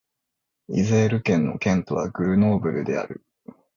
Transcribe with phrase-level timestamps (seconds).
[0.67, 3.23] イゼール県の県都はグルノーブルである